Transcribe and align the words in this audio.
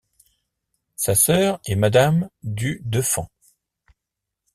Sa 0.95 1.13
sœur 1.13 1.59
est 1.63 1.75
Madame 1.75 2.27
du 2.41 2.81
Deffand. 2.85 3.29